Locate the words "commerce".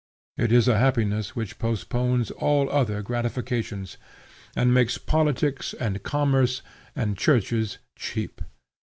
6.01-6.63